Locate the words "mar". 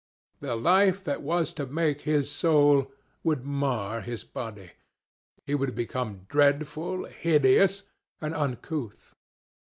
3.45-4.01